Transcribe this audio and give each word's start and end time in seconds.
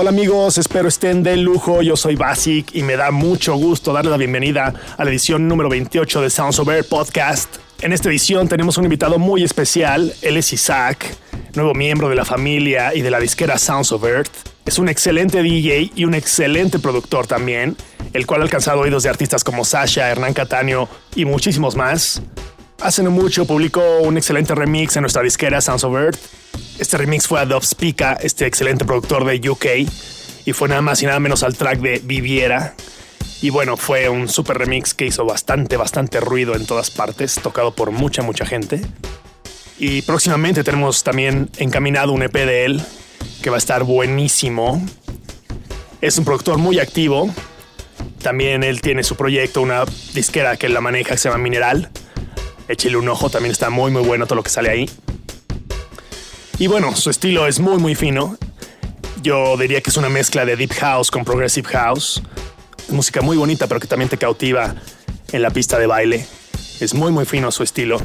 Hola 0.00 0.10
amigos, 0.10 0.58
espero 0.58 0.86
estén 0.86 1.24
de 1.24 1.36
lujo. 1.36 1.82
Yo 1.82 1.96
soy 1.96 2.14
Basic 2.14 2.72
y 2.72 2.84
me 2.84 2.96
da 2.96 3.10
mucho 3.10 3.56
gusto 3.56 3.92
darle 3.92 4.12
la 4.12 4.16
bienvenida 4.16 4.72
a 4.96 5.02
la 5.02 5.10
edición 5.10 5.48
número 5.48 5.68
28 5.68 6.22
de 6.22 6.30
Sounds 6.30 6.60
of 6.60 6.68
Air 6.68 6.84
Podcast. 6.84 7.56
En 7.80 7.92
esta 7.92 8.08
edición 8.08 8.46
tenemos 8.46 8.78
un 8.78 8.84
invitado 8.84 9.18
muy 9.18 9.42
especial. 9.42 10.14
Él 10.22 10.36
es 10.36 10.52
Isaac, 10.52 11.04
nuevo 11.56 11.74
miembro 11.74 12.08
de 12.08 12.14
la 12.14 12.24
familia 12.24 12.94
y 12.94 13.02
de 13.02 13.10
la 13.10 13.18
disquera 13.18 13.58
Sounds 13.58 13.90
of 13.90 14.04
Earth. 14.04 14.30
Es 14.64 14.78
un 14.78 14.88
excelente 14.88 15.42
DJ 15.42 15.90
y 15.96 16.04
un 16.04 16.14
excelente 16.14 16.78
productor 16.78 17.26
también, 17.26 17.76
el 18.12 18.24
cual 18.24 18.42
ha 18.42 18.44
alcanzado 18.44 18.82
oídos 18.82 19.02
de 19.02 19.08
artistas 19.08 19.42
como 19.42 19.64
Sasha, 19.64 20.08
Hernán 20.08 20.32
Cataño 20.32 20.88
y 21.16 21.24
muchísimos 21.24 21.74
más. 21.74 22.22
Hace 22.80 23.02
no 23.02 23.10
mucho 23.10 23.46
publicó 23.46 23.82
un 24.02 24.16
excelente 24.16 24.54
remix 24.54 24.94
en 24.94 25.00
nuestra 25.00 25.24
disquera 25.24 25.60
Sounds 25.60 25.82
of 25.82 25.96
Earth 25.96 26.20
este 26.78 26.96
remix 26.96 27.26
fue 27.26 27.40
a 27.40 27.44
Dove 27.44 27.66
Spica, 27.66 28.12
este 28.20 28.46
excelente 28.46 28.84
productor 28.84 29.24
de 29.24 29.50
UK, 29.50 29.66
y 30.44 30.52
fue 30.52 30.68
nada 30.68 30.80
más 30.80 31.02
y 31.02 31.06
nada 31.06 31.18
menos 31.18 31.42
al 31.42 31.56
track 31.56 31.80
de 31.80 32.00
Viviera. 32.04 32.74
Y 33.42 33.50
bueno, 33.50 33.76
fue 33.76 34.08
un 34.08 34.28
super 34.28 34.58
remix 34.58 34.94
que 34.94 35.06
hizo 35.06 35.24
bastante, 35.24 35.76
bastante 35.76 36.20
ruido 36.20 36.54
en 36.54 36.66
todas 36.66 36.90
partes, 36.90 37.34
tocado 37.42 37.74
por 37.74 37.90
mucha, 37.90 38.22
mucha 38.22 38.46
gente. 38.46 38.80
Y 39.78 40.02
próximamente 40.02 40.64
tenemos 40.64 41.04
también 41.04 41.50
encaminado 41.58 42.12
un 42.12 42.22
EP 42.22 42.32
de 42.32 42.64
él, 42.64 42.82
que 43.42 43.50
va 43.50 43.56
a 43.56 43.58
estar 43.58 43.84
buenísimo. 43.84 44.84
Es 46.00 46.18
un 46.18 46.24
productor 46.24 46.58
muy 46.58 46.78
activo. 46.78 47.32
También 48.22 48.64
él 48.64 48.80
tiene 48.80 49.02
su 49.02 49.16
proyecto, 49.16 49.62
una 49.62 49.84
disquera 50.14 50.56
que 50.56 50.68
la 50.68 50.80
maneja 50.80 51.10
que 51.10 51.18
se 51.18 51.28
llama 51.28 51.42
Mineral. 51.42 51.90
Échale 52.68 52.96
un 52.96 53.08
ojo, 53.08 53.30
también 53.30 53.52
está 53.52 53.70
muy, 53.70 53.90
muy 53.90 54.02
bueno 54.02 54.26
todo 54.26 54.36
lo 54.36 54.42
que 54.42 54.50
sale 54.50 54.70
ahí. 54.70 54.90
Y 56.58 56.66
bueno, 56.66 56.94
su 56.96 57.10
estilo 57.10 57.46
es 57.46 57.60
muy 57.60 57.78
muy 57.78 57.94
fino. 57.94 58.36
Yo 59.22 59.56
diría 59.56 59.80
que 59.80 59.90
es 59.90 59.96
una 59.96 60.08
mezcla 60.08 60.44
de 60.44 60.56
deep 60.56 60.72
house 60.74 61.10
con 61.10 61.24
progressive 61.24 61.68
house. 61.68 62.20
música 62.88 63.20
muy 63.20 63.36
bonita, 63.36 63.68
pero 63.68 63.78
que 63.78 63.86
también 63.86 64.08
te 64.08 64.18
cautiva 64.18 64.74
en 65.30 65.42
la 65.42 65.50
pista 65.50 65.78
de 65.78 65.86
baile. 65.86 66.26
Es 66.80 66.94
muy 66.94 67.12
muy 67.12 67.26
fino 67.26 67.52
su 67.52 67.62
estilo. 67.62 68.00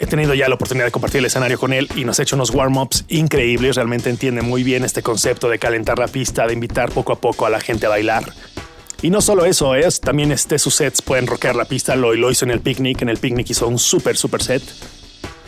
He 0.00 0.06
tenido 0.06 0.34
ya 0.34 0.48
la 0.48 0.56
oportunidad 0.56 0.86
de 0.86 0.90
compartir 0.90 1.20
el 1.20 1.26
escenario 1.26 1.58
con 1.58 1.72
él 1.72 1.88
y 1.94 2.04
nos 2.04 2.18
ha 2.18 2.22
hecho 2.22 2.34
unos 2.34 2.50
warm-ups 2.50 3.04
increíbles. 3.08 3.76
Realmente 3.76 4.10
entiende 4.10 4.42
muy 4.42 4.64
bien 4.64 4.84
este 4.84 5.02
concepto 5.02 5.48
de 5.48 5.58
calentar 5.60 5.98
la 6.00 6.08
pista, 6.08 6.46
de 6.46 6.54
invitar 6.54 6.90
poco 6.90 7.12
a 7.12 7.20
poco 7.20 7.46
a 7.46 7.50
la 7.50 7.60
gente 7.60 7.86
a 7.86 7.90
bailar. 7.90 8.24
Y 9.02 9.10
no 9.10 9.20
solo 9.20 9.44
eso, 9.44 9.76
es 9.76 10.00
también 10.00 10.32
este, 10.32 10.58
sus 10.58 10.74
sets 10.74 11.02
pueden 11.02 11.28
rockear 11.28 11.54
la 11.54 11.64
pista. 11.64 11.94
Lo, 11.94 12.12
lo 12.14 12.30
hizo 12.30 12.44
en 12.44 12.50
el 12.50 12.60
picnic. 12.60 13.02
En 13.02 13.08
el 13.08 13.18
picnic 13.18 13.50
hizo 13.50 13.68
un 13.68 13.78
super, 13.78 14.16
super 14.16 14.42
set. 14.42 14.62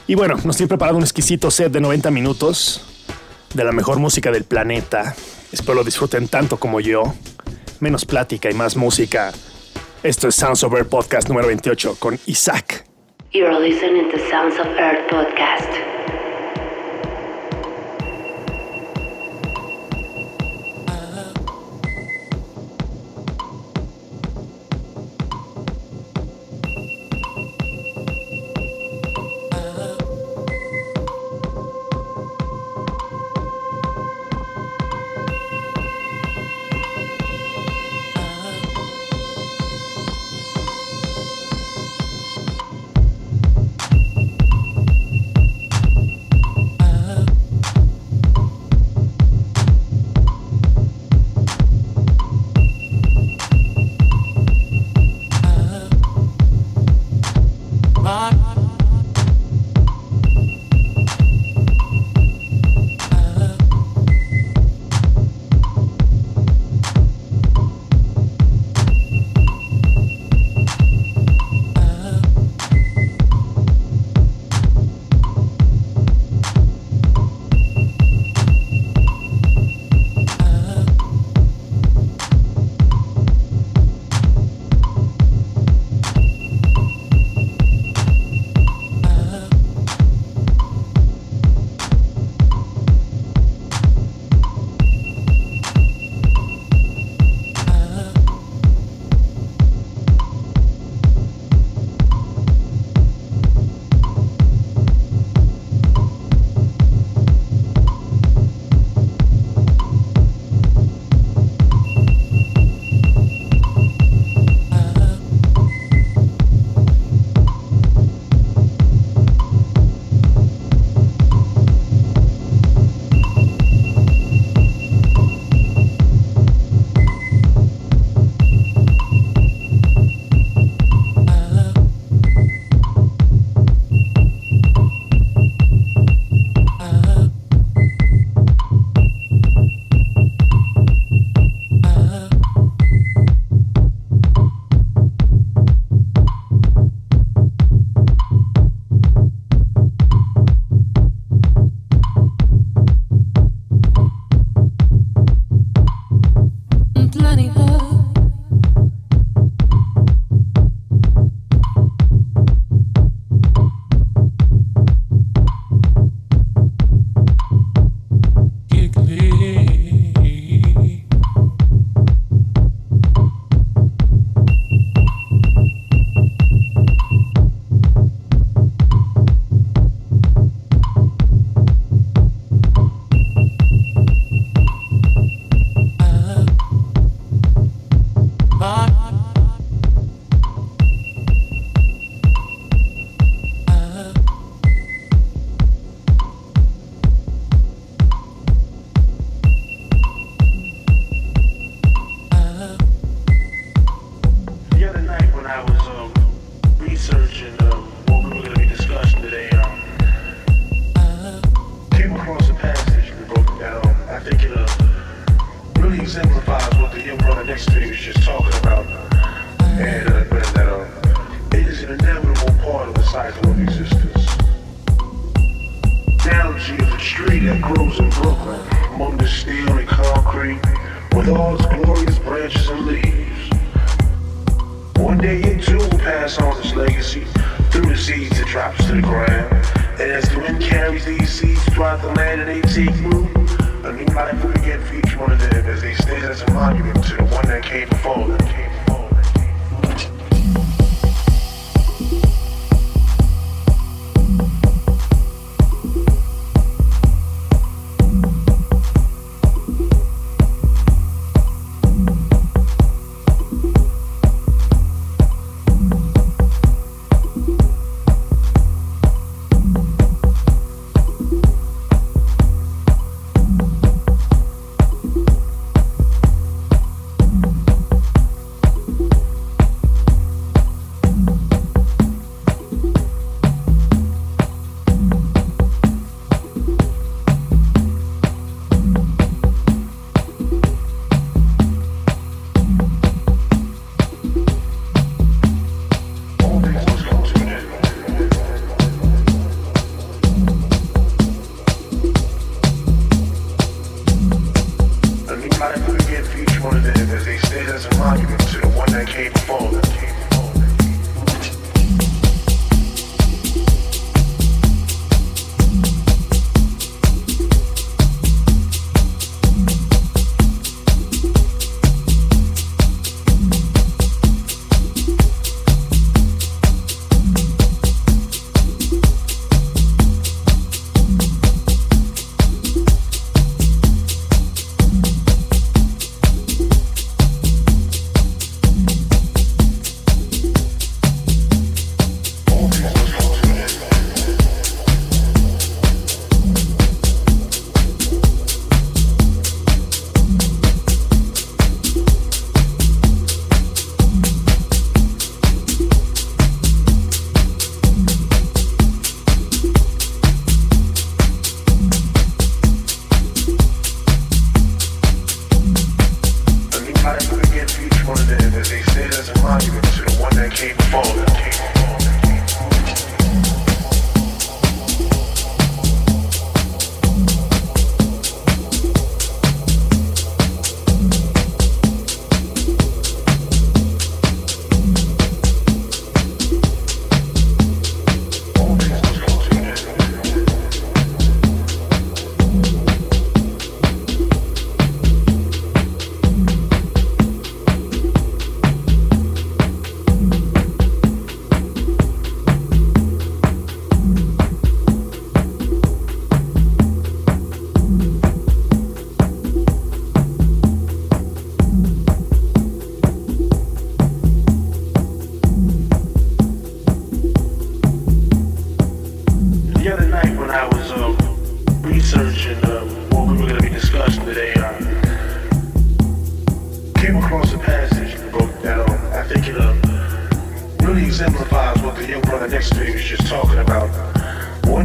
Y 0.06 0.14
bueno, 0.14 0.36
nos 0.44 0.56
tiene 0.56 0.68
preparado 0.68 0.96
un 0.98 1.04
exquisito 1.04 1.50
set 1.50 1.72
de 1.72 1.80
90 1.80 2.10
minutos 2.10 2.84
de 3.54 3.64
la 3.64 3.72
mejor 3.72 3.98
música 3.98 4.30
del 4.30 4.44
planeta. 4.44 5.14
Espero 5.52 5.74
lo 5.74 5.84
disfruten 5.84 6.28
tanto 6.28 6.58
como 6.58 6.80
yo. 6.80 7.14
Menos 7.80 8.04
plática 8.04 8.50
y 8.50 8.54
más 8.54 8.76
música. 8.76 9.32
Esto 10.02 10.28
es 10.28 10.34
Sounds 10.34 10.64
of 10.64 10.72
Earth 10.74 10.88
Podcast 10.88 11.28
número 11.28 11.46
28 11.48 11.96
con 11.98 12.18
Isaac. 12.26 12.84
You're 13.32 13.60
listening 13.60 14.10
to 14.10 14.18
Sounds 14.30 14.58
of 14.58 14.66
Earth 14.78 15.08
Podcast. 15.08 15.89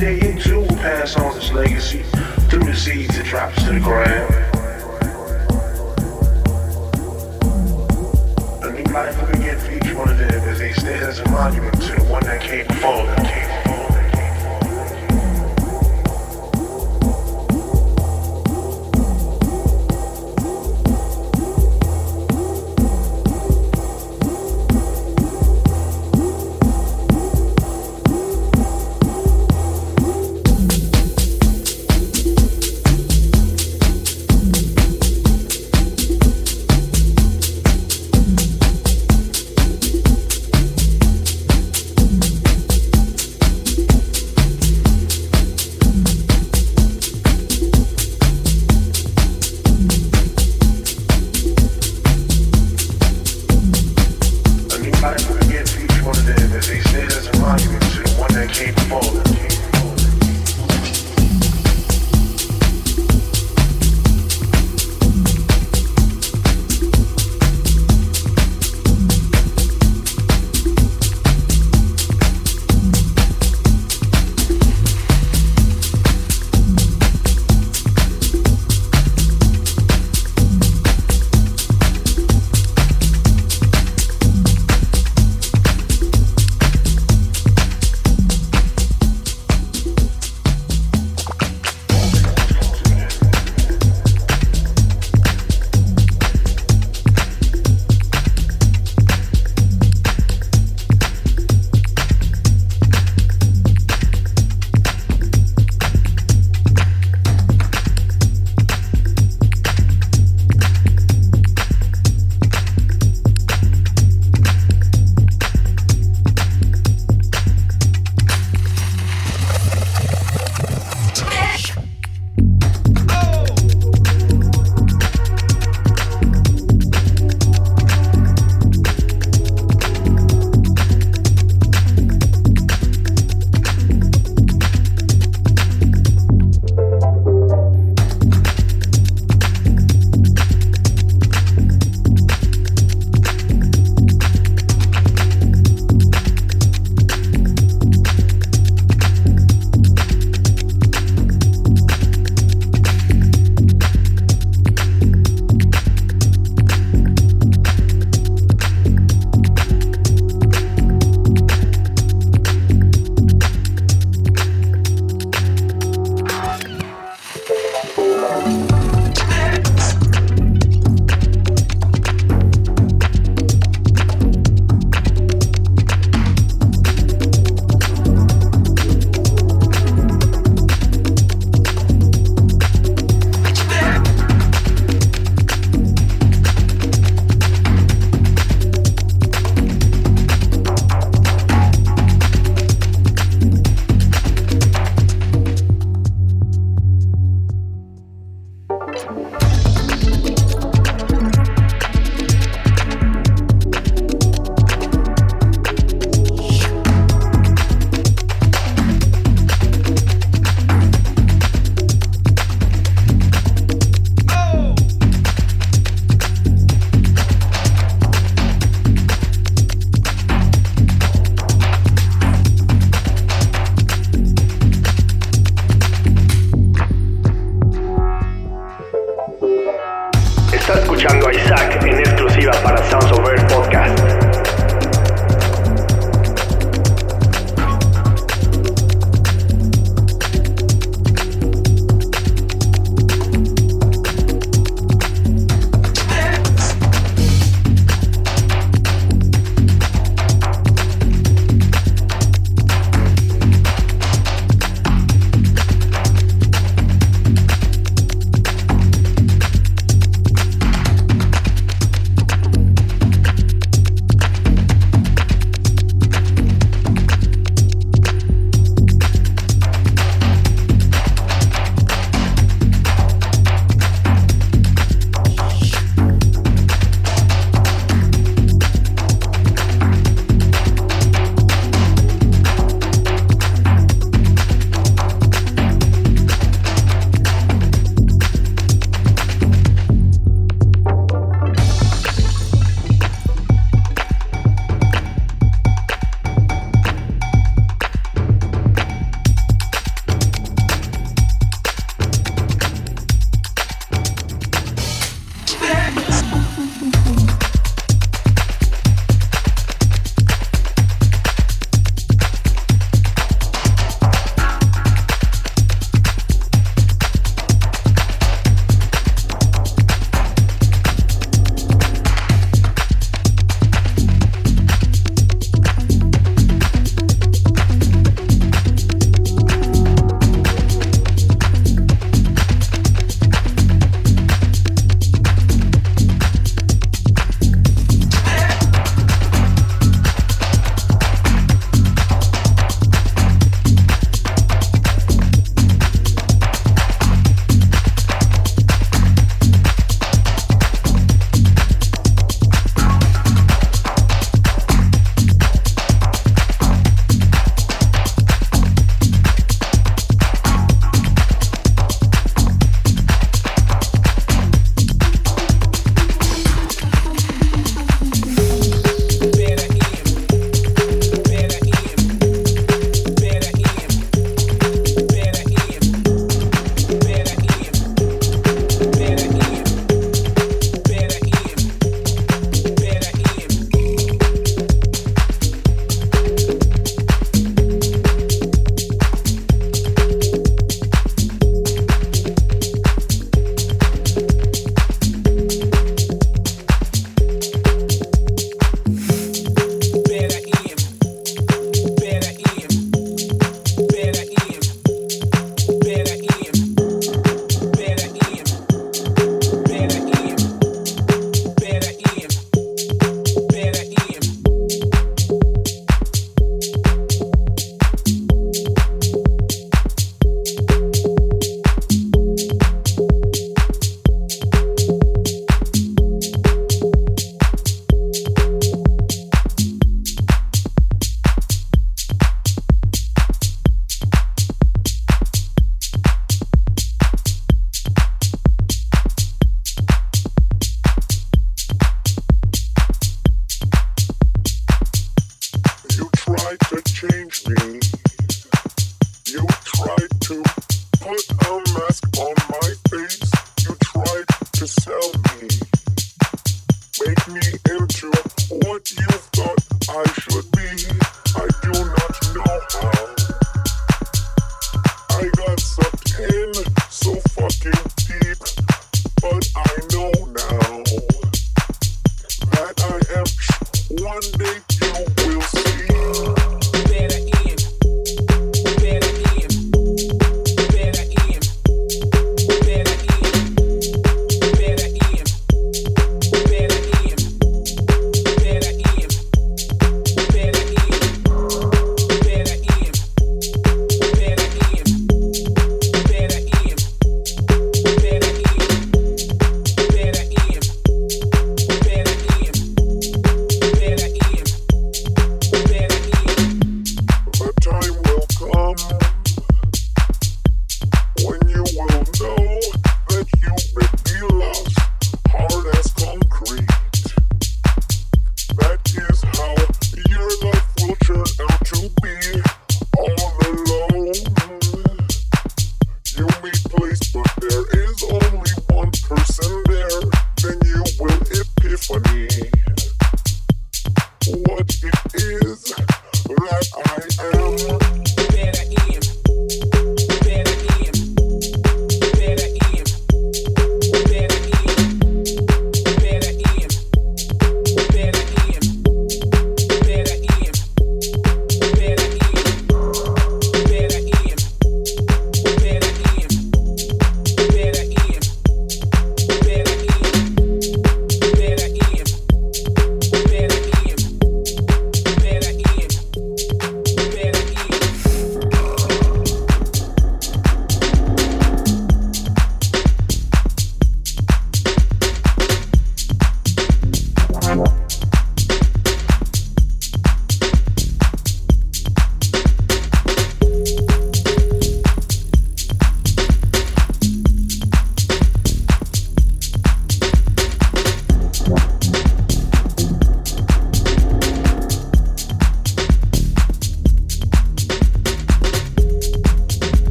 day 0.00 0.30
in 0.30 0.38
June 0.38 0.66
will 0.66 0.76
pass 0.76 1.14
on 1.16 1.34
this 1.34 1.52
legacy 1.52 2.02
through 2.48 2.64
the 2.64 2.74
seeds 2.74 3.18
it 3.18 3.26
drops 3.26 3.62
to 3.64 3.74
the 3.74 3.80
ground. 3.80 4.34
A 8.64 8.72
new 8.72 8.92
life 8.94 9.20
will 9.20 9.30
begin 9.30 9.58
for 9.58 9.72
each 9.72 9.94
one 9.94 10.08
of 10.08 10.16
them 10.16 10.30
as 10.48 10.58
they 10.58 10.72
stand 10.72 11.04
as 11.04 11.18
a 11.18 11.28
monument 11.28 11.74
to 11.82 11.94
the 11.96 12.04
one 12.04 12.24
that 12.24 12.40
came 12.40 12.66
before 12.66 13.04
them. 13.04 13.69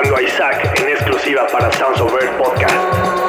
A 0.00 0.22
Isaac 0.22 0.80
en 0.80 0.88
exclusiva 0.90 1.46
para 1.50 1.72
Sounds 1.72 2.00
of 2.00 2.12
Earth 2.14 2.36
Podcast. 2.38 3.27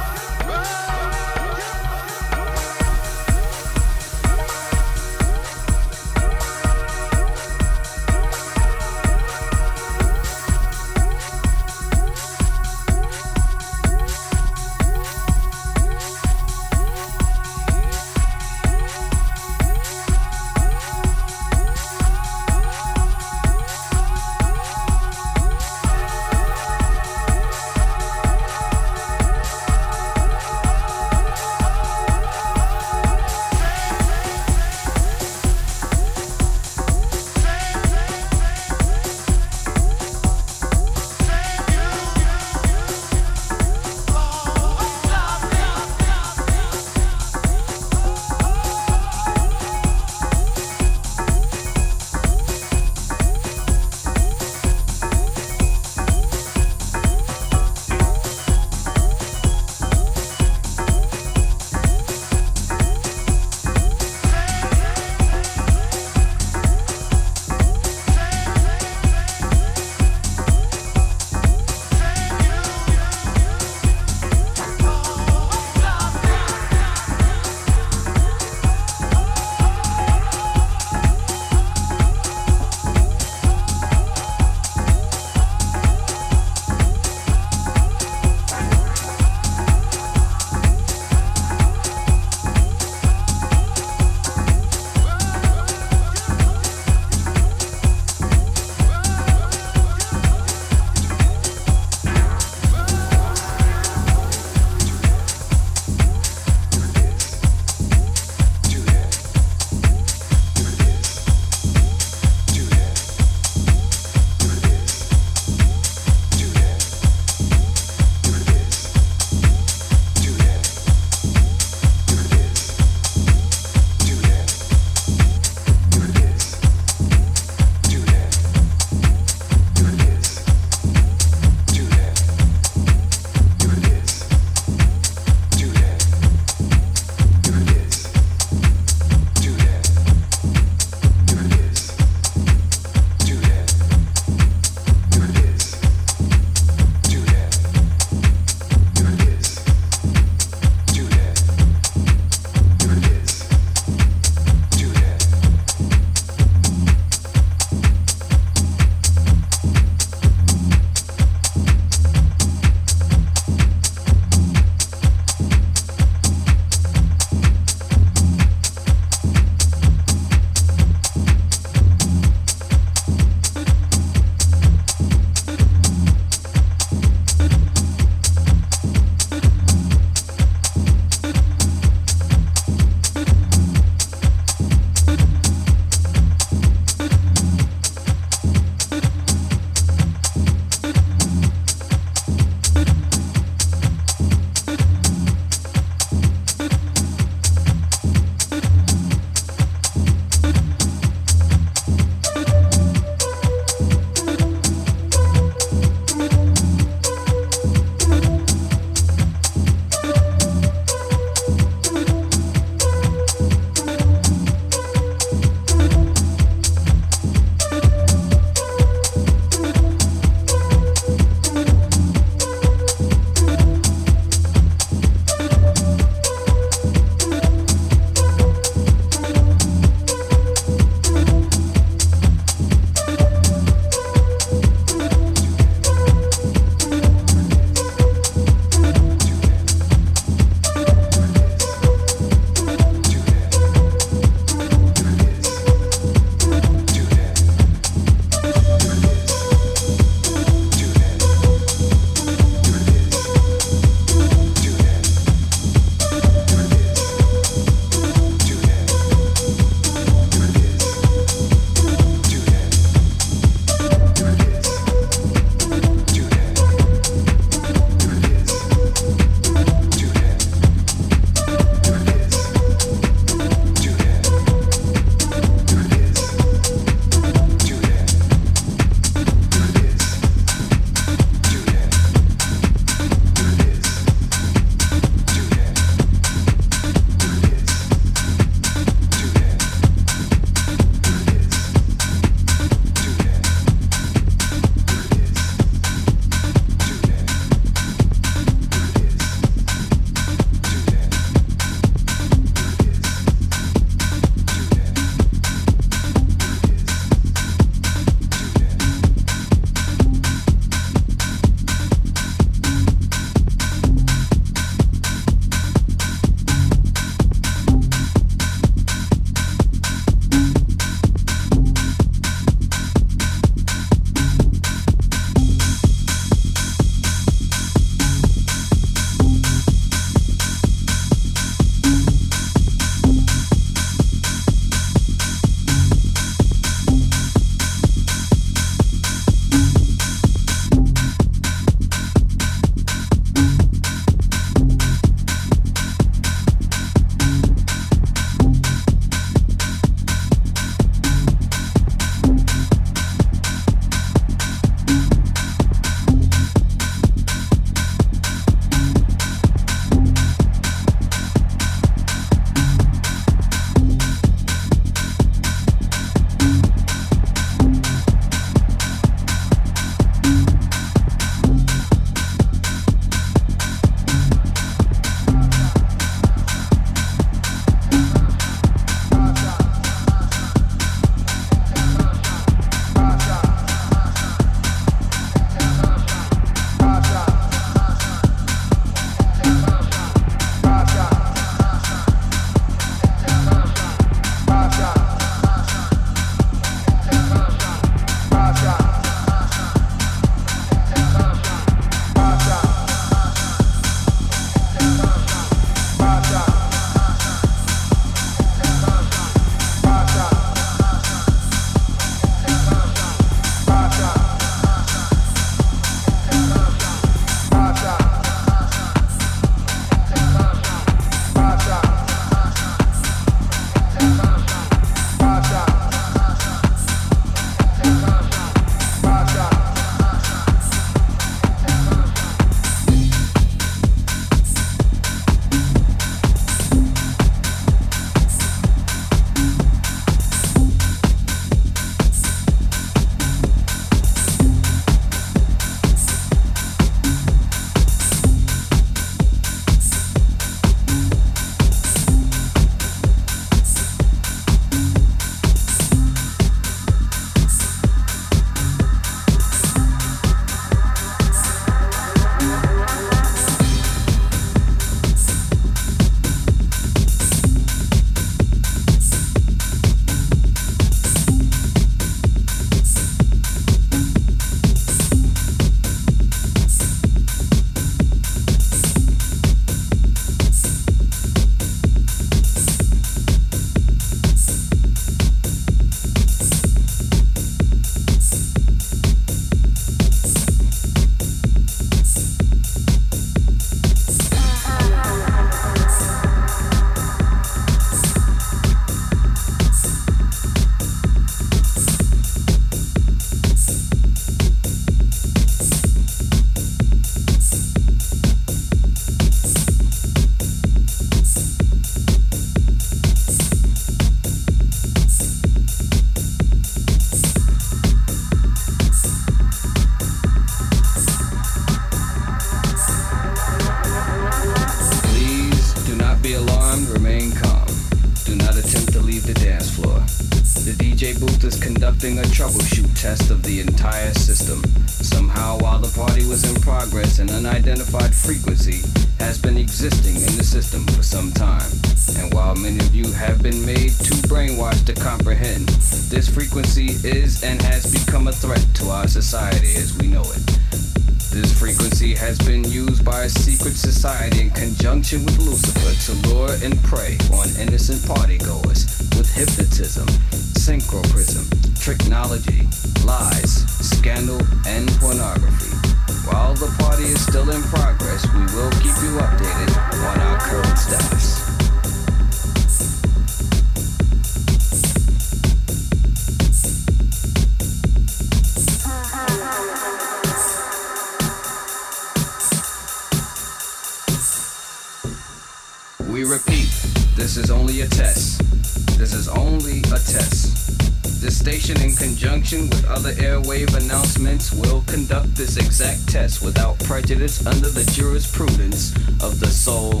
Conduct 594.98 595.36
this 595.36 595.56
exact 595.56 596.08
test 596.08 596.42
without 596.42 596.76
prejudice 596.80 597.46
under 597.46 597.68
the 597.68 597.88
jurisprudence 597.92 598.92
of 599.22 599.38
the 599.38 599.46
soul, 599.46 600.00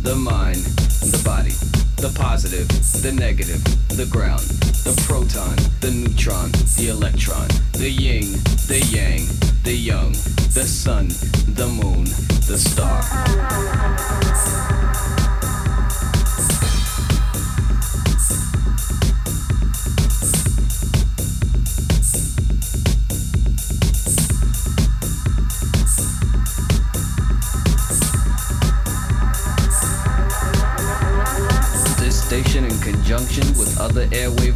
the 0.00 0.16
mind, 0.16 0.64
the 1.12 1.20
body, 1.22 1.52
the 2.00 2.10
positive, 2.18 2.66
the 3.02 3.12
negative, 3.12 3.62
the 3.88 4.06
ground, 4.06 4.40
the 4.86 4.98
proton, 5.06 5.56
the 5.80 5.90
neutron, 5.90 6.50
the 6.78 6.88
electron, 6.88 7.48
the 7.72 7.90
yin, 7.90 8.32
the 8.66 8.80
yang, 8.88 9.26
the 9.62 9.74
young, 9.74 10.12
the 10.54 10.64
sun, 10.64 11.08
the 11.54 11.66
moon, 11.66 12.04
the 12.48 12.56
star. 12.56 13.02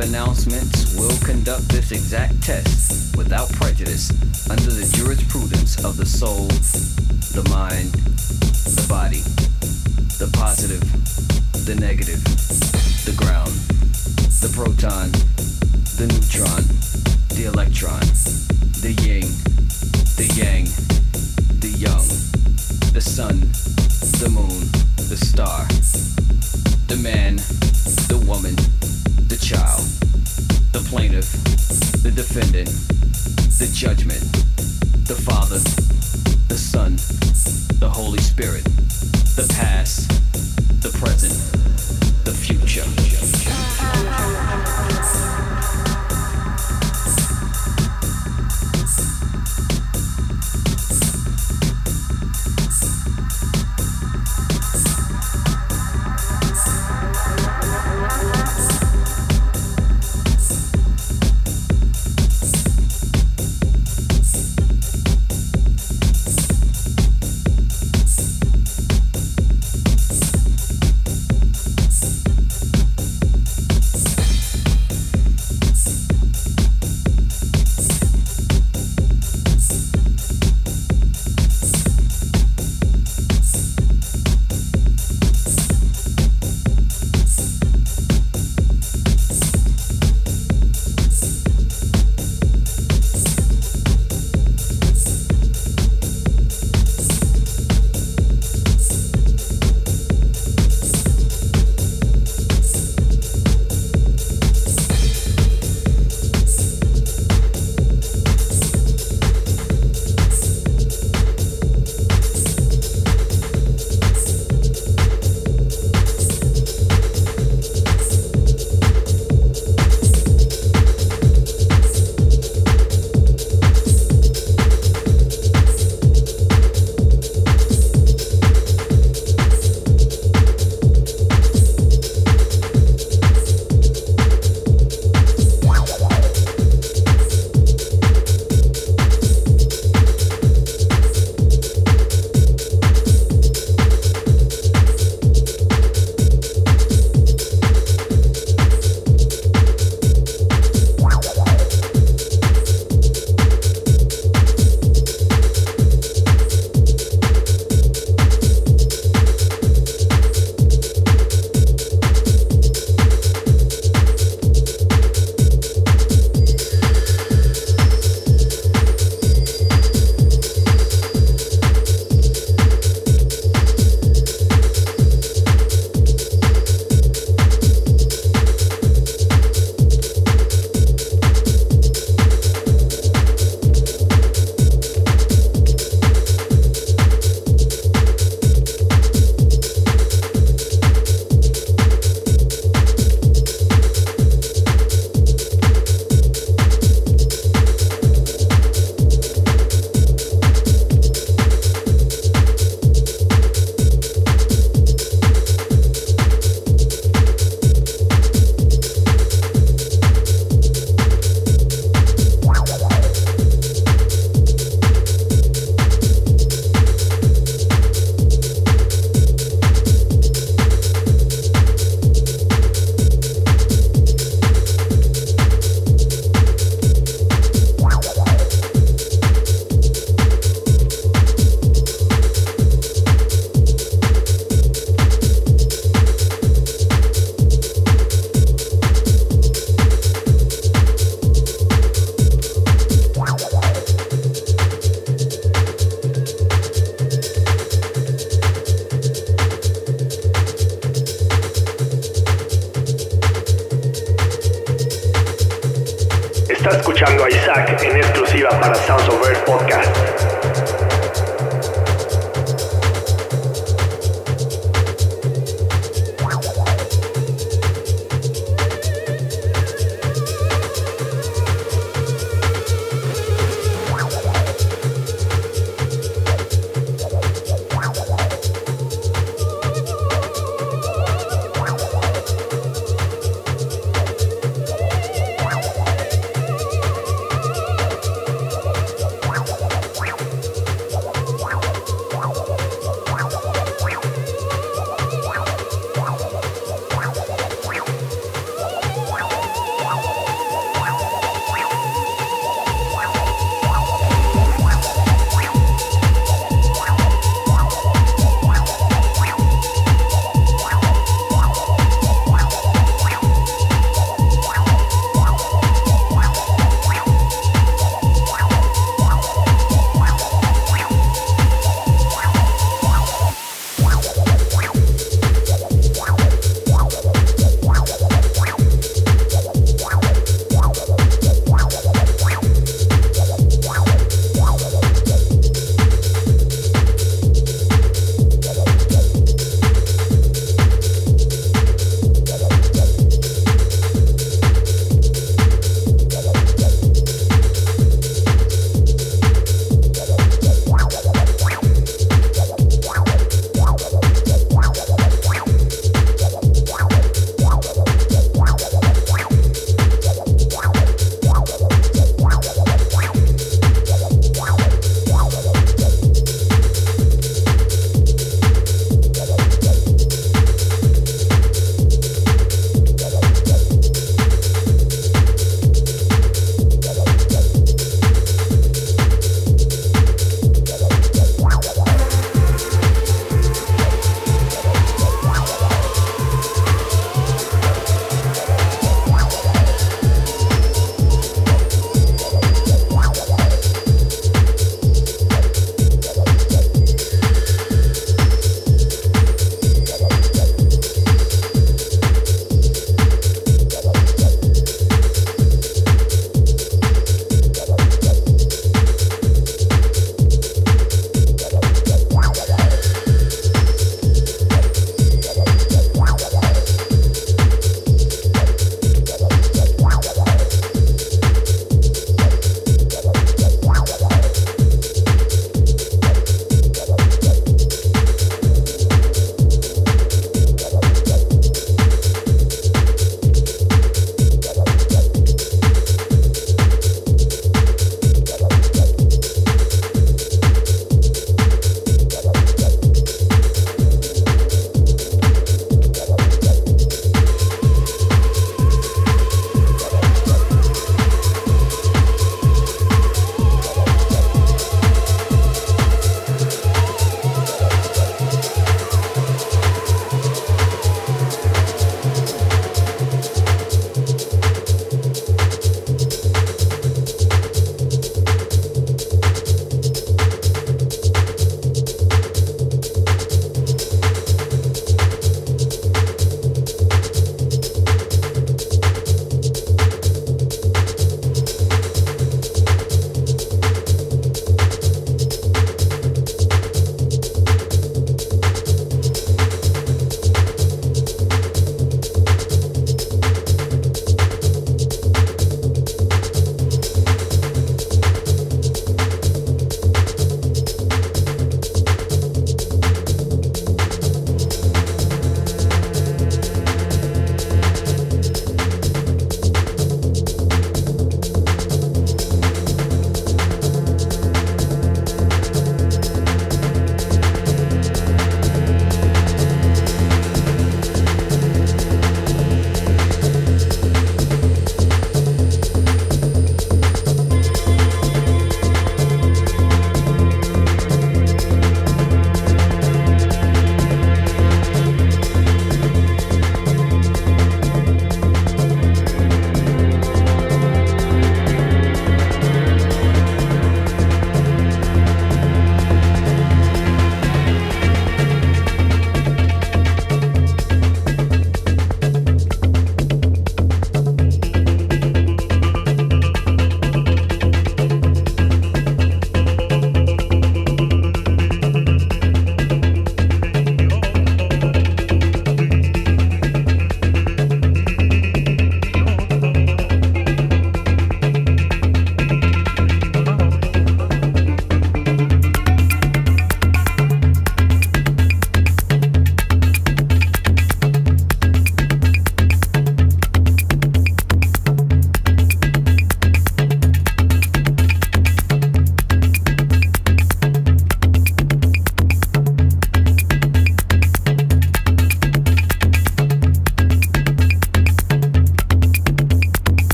Announcements, 0.00 0.96
will 0.96 1.16
conduct 1.24 1.68
this 1.68 1.92
exact 1.92 2.42
test 2.42 3.16
without 3.16 3.50
prejudice 3.52 4.10
under 4.50 4.70
the 4.70 4.88
jurisprudence 4.96 5.84
of 5.84 5.96
the 5.96 6.06
soul, 6.06 6.48
the 7.34 7.46
mind, 7.50 7.92
the 8.76 8.86
body, 8.88 9.22
the 10.18 10.30
positive, 10.36 10.80
the 11.66 11.74
negative, 11.74 12.22
the 13.04 13.14
ground, 13.16 13.52
the 14.40 14.50
proton, 14.54 15.10
the 15.96 16.06
neutron, 16.08 16.64
the 17.36 17.44
electron, 17.46 18.00
the 18.80 18.92
yin, 19.04 19.28
the 20.16 20.26
yang, 20.36 20.64
the 21.60 21.72
young, 21.78 22.06
the 22.92 23.00
sun, 23.00 23.40
the 24.20 24.28
moon, 24.28 24.68
the 25.08 25.16
star 25.16 25.66
the 26.90 26.96
man, 26.96 27.36
the 28.10 28.20
woman, 28.26 28.56
the 29.28 29.38
child, 29.40 29.79
the 30.82 30.88
plaintiff, 30.88 31.30
the 32.02 32.10
defendant, 32.10 32.68
the 33.58 33.70
judgment, 33.74 34.20
the 35.06 35.14
Father, 35.14 35.58
the 36.48 36.56
Son, 36.56 36.96
the 37.80 37.88
Holy 37.88 38.20
Spirit, 38.20 38.64
the 39.36 39.46
past, 39.54 40.08
the 40.82 40.90
present, 40.98 41.59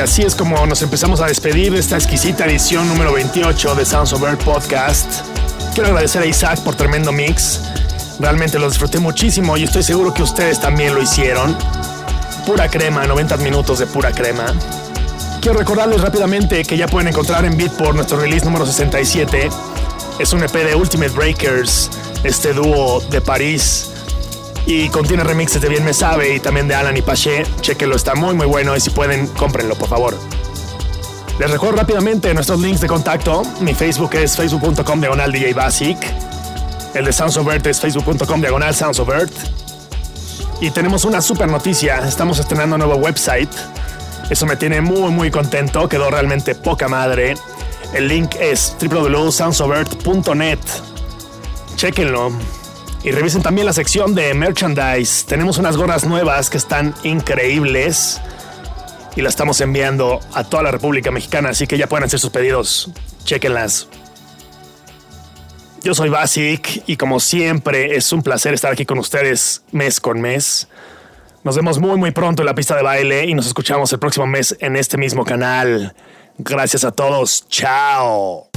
así 0.00 0.22
es 0.22 0.34
como 0.34 0.66
nos 0.66 0.80
empezamos 0.80 1.20
a 1.20 1.26
despedir 1.26 1.72
de 1.72 1.78
esta 1.78 1.96
exquisita 1.96 2.46
edición 2.46 2.88
número 2.88 3.12
28 3.12 3.74
de 3.74 3.84
Sounds 3.84 4.12
of 4.14 4.22
Earth 4.22 4.42
Podcast. 4.42 5.26
Quiero 5.74 5.88
agradecer 5.90 6.22
a 6.22 6.26
Isaac 6.26 6.60
por 6.60 6.74
tremendo 6.74 7.12
mix. 7.12 7.60
Realmente 8.18 8.58
lo 8.58 8.68
disfruté 8.68 8.98
muchísimo 8.98 9.58
y 9.58 9.64
estoy 9.64 9.82
seguro 9.82 10.14
que 10.14 10.22
ustedes 10.22 10.58
también 10.58 10.94
lo 10.94 11.02
hicieron. 11.02 11.56
Pura 12.46 12.68
crema, 12.68 13.06
90 13.06 13.36
minutos 13.38 13.78
de 13.78 13.86
pura 13.86 14.10
crema. 14.12 14.46
Quiero 15.42 15.58
recordarles 15.58 16.00
rápidamente 16.00 16.64
que 16.64 16.78
ya 16.78 16.86
pueden 16.86 17.08
encontrar 17.08 17.44
en 17.44 17.56
Beatport 17.56 17.94
nuestro 17.94 18.18
release 18.18 18.44
número 18.46 18.64
67. 18.64 19.50
Es 20.18 20.32
un 20.32 20.42
EP 20.42 20.52
de 20.52 20.74
Ultimate 20.74 21.10
Breakers, 21.10 21.90
este 22.24 22.54
dúo 22.54 23.00
de 23.10 23.20
París. 23.20 23.89
Y 24.72 24.88
contiene 24.88 25.24
remixes 25.24 25.60
de 25.60 25.68
Bien 25.68 25.84
Me 25.84 25.92
Sabe 25.92 26.36
y 26.36 26.38
también 26.38 26.68
de 26.68 26.76
Alan 26.76 26.96
y 26.96 27.02
Paché. 27.02 27.42
Chequenlo, 27.60 27.96
está 27.96 28.14
muy 28.14 28.36
muy 28.36 28.46
bueno 28.46 28.76
y 28.76 28.80
si 28.80 28.90
pueden, 28.90 29.26
cómprenlo 29.26 29.74
por 29.74 29.88
favor. 29.88 30.16
Les 31.40 31.50
recuerdo 31.50 31.78
rápidamente 31.78 32.32
nuestros 32.34 32.60
links 32.60 32.80
de 32.80 32.86
contacto. 32.86 33.42
Mi 33.62 33.74
Facebook 33.74 34.14
es 34.14 34.36
facebook.com 34.36 35.00
diagonal 35.00 35.32
DJ 35.32 35.54
Basic. 35.54 35.98
El 36.94 37.04
de 37.04 37.12
Sounds 37.12 37.36
es 37.64 37.80
facebook.com 37.80 38.40
diagonal 38.40 38.72
Sounds. 38.72 39.02
Y 40.60 40.70
tenemos 40.70 41.04
una 41.04 41.20
super 41.20 41.48
noticia. 41.48 42.06
Estamos 42.06 42.38
estrenando 42.38 42.76
un 42.76 42.82
nuevo 42.82 42.94
website. 42.94 43.50
Eso 44.30 44.46
me 44.46 44.54
tiene 44.54 44.80
muy 44.80 45.10
muy 45.10 45.32
contento. 45.32 45.88
Quedó 45.88 46.12
realmente 46.12 46.54
poca 46.54 46.86
madre. 46.86 47.34
El 47.92 48.06
link 48.06 48.36
es 48.38 48.76
www.soundsofearth.net. 48.80 50.60
Chequenlo. 51.74 52.59
Y 53.02 53.12
revisen 53.12 53.42
también 53.42 53.66
la 53.66 53.72
sección 53.72 54.14
de 54.14 54.34
merchandise. 54.34 55.24
Tenemos 55.26 55.56
unas 55.56 55.76
gorras 55.76 56.04
nuevas 56.04 56.50
que 56.50 56.58
están 56.58 56.94
increíbles. 57.02 58.20
Y 59.16 59.22
las 59.22 59.32
estamos 59.32 59.60
enviando 59.60 60.20
a 60.34 60.44
toda 60.44 60.62
la 60.62 60.70
República 60.70 61.10
Mexicana. 61.10 61.48
Así 61.48 61.66
que 61.66 61.78
ya 61.78 61.86
pueden 61.86 62.04
hacer 62.04 62.20
sus 62.20 62.30
pedidos. 62.30 62.90
Chequenlas. 63.24 63.88
Yo 65.82 65.94
soy 65.94 66.10
Basic 66.10 66.82
y 66.86 66.98
como 66.98 67.20
siempre 67.20 67.96
es 67.96 68.12
un 68.12 68.22
placer 68.22 68.52
estar 68.52 68.70
aquí 68.70 68.84
con 68.84 68.98
ustedes 68.98 69.62
mes 69.72 69.98
con 69.98 70.20
mes. 70.20 70.68
Nos 71.42 71.56
vemos 71.56 71.78
muy 71.78 71.96
muy 71.96 72.10
pronto 72.10 72.42
en 72.42 72.46
la 72.46 72.54
pista 72.54 72.76
de 72.76 72.82
baile 72.82 73.24
y 73.24 73.32
nos 73.32 73.46
escuchamos 73.46 73.90
el 73.94 73.98
próximo 73.98 74.26
mes 74.26 74.54
en 74.60 74.76
este 74.76 74.98
mismo 74.98 75.24
canal. 75.24 75.94
Gracias 76.36 76.84
a 76.84 76.92
todos. 76.92 77.48
Chao. 77.48 78.50